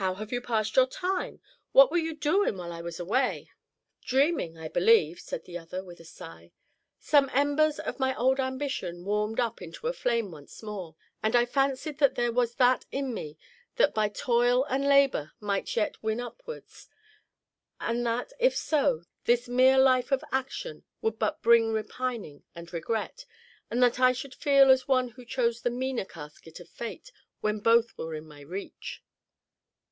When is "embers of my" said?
7.34-8.14